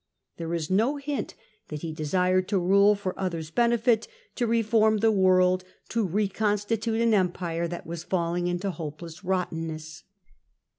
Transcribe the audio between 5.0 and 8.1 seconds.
world, to reconstitute an empire that was